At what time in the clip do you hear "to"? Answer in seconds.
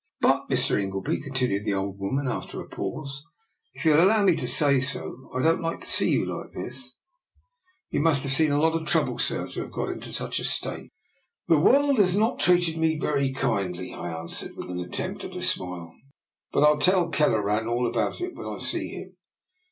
4.37-4.47, 5.81-5.87, 9.47-9.61